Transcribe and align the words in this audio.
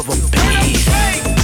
of 0.00 0.08
a 0.08 0.30
bass. 0.30 1.39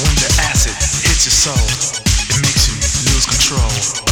When 0.00 0.14
the 0.16 0.30
acid 0.42 0.74
hits 1.06 1.24
your 1.24 1.32
soul, 1.32 1.66
it 2.28 2.40
makes 2.42 2.68
you 2.68 2.74
lose 3.12 3.26
control 3.26 4.03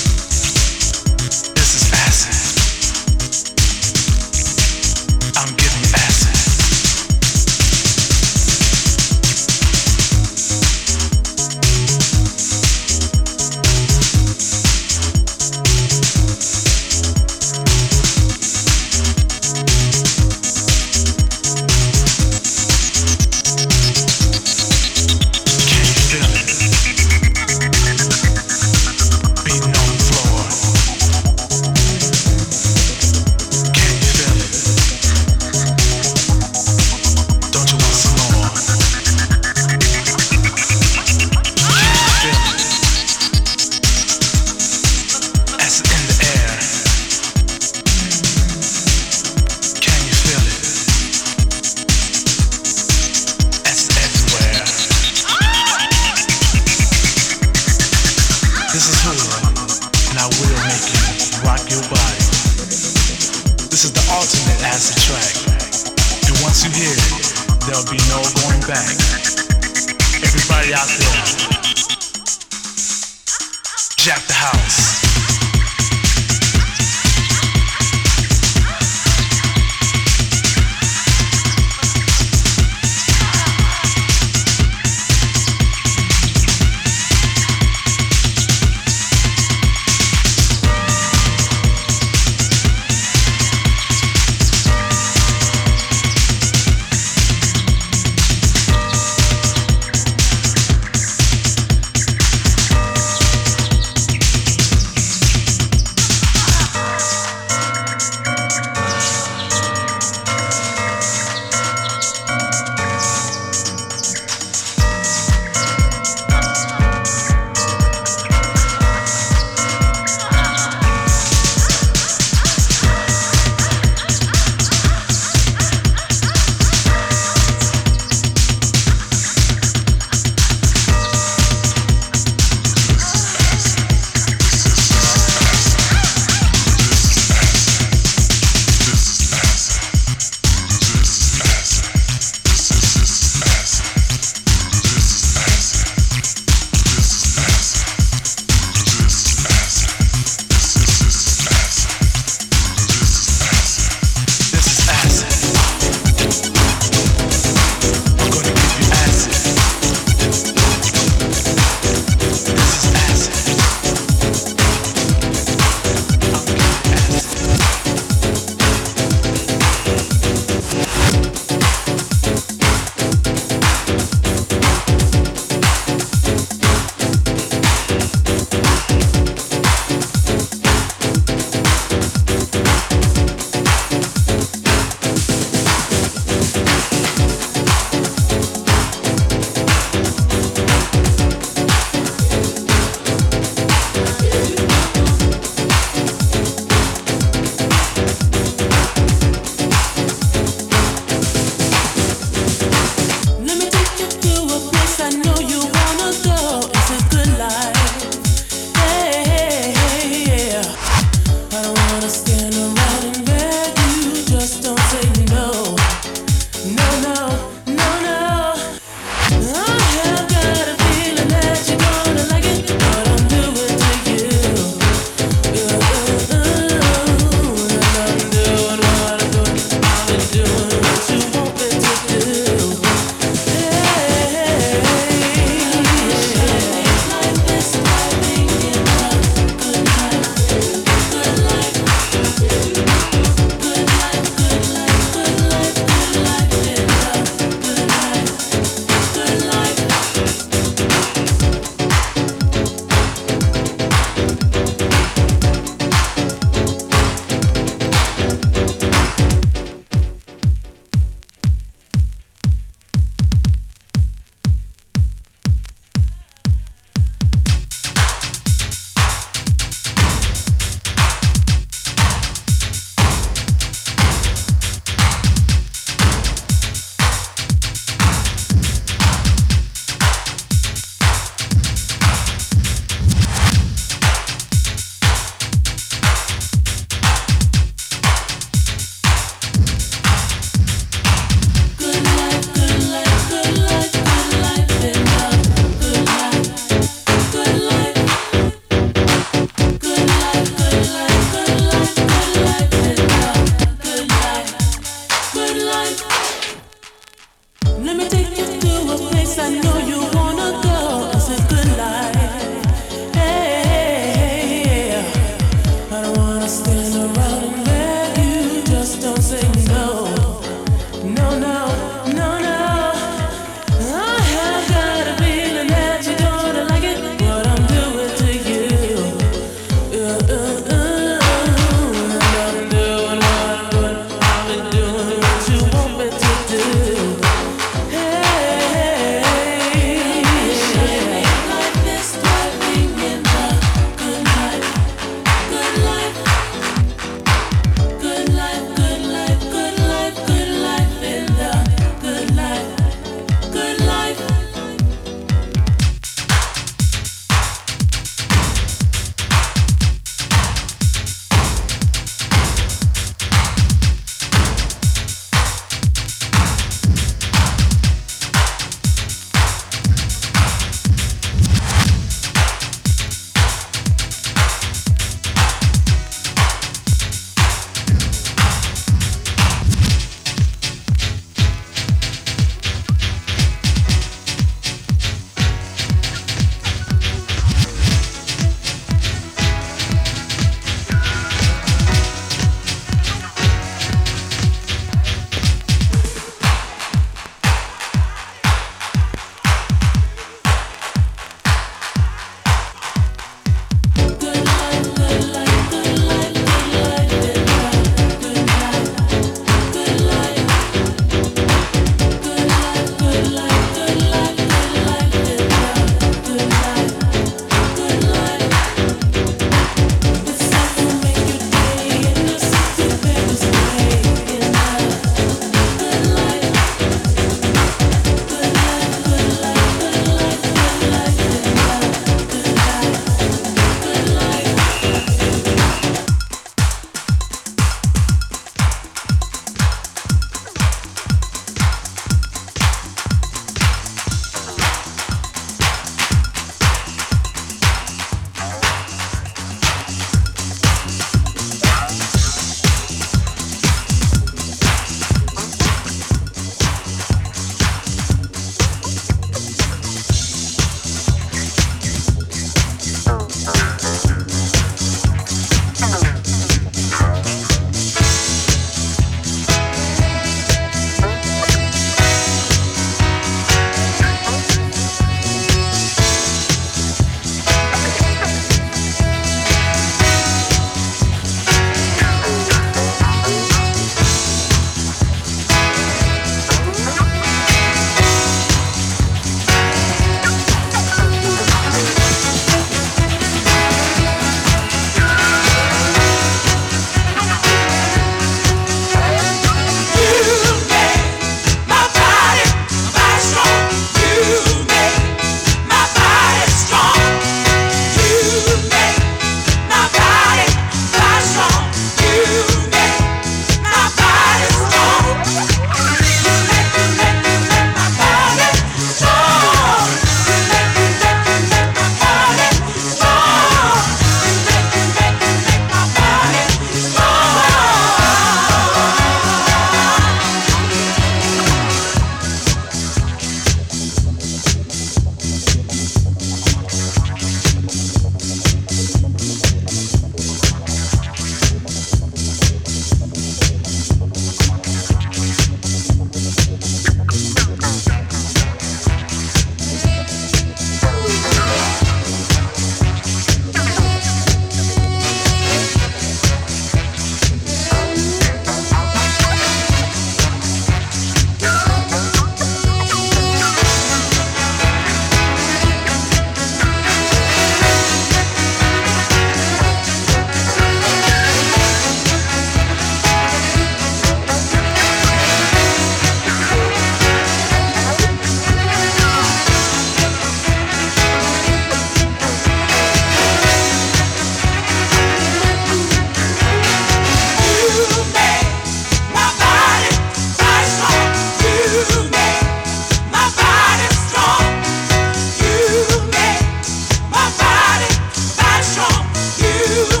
you. 599.71 600.00